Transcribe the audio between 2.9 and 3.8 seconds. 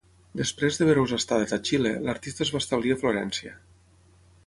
a Florència.